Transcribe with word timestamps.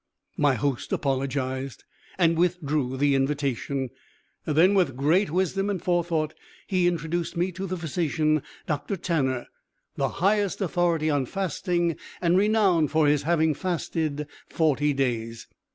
My 0.35 0.55
host 0.55 0.91
apologized 0.91 1.83
and 2.17 2.35
withdrew 2.35 2.97
the 2.97 3.13
invitation; 3.13 3.91
then 4.45 4.73
with 4.73 4.97
great 4.97 5.29
wisdom 5.29 5.69
and 5.69 5.79
forethought, 5.79 6.33
he 6.65 6.87
introduced 6.87 7.37
me 7.37 7.51
to 7.51 7.67
the 7.67 7.77
physician, 7.77 8.41
Dr. 8.65 8.95
Tanner, 8.95 9.45
the 9.97 10.09
highest 10.09 10.59
authority 10.59 11.11
on 11.11 11.27
fasting, 11.27 11.97
and 12.19 12.35
renowned 12.35 12.89
for 12.89 13.05
his 13.05 13.21
having 13.21 13.53
fasted 13.53 14.25
forty 14.49 14.91
days. 14.91 15.45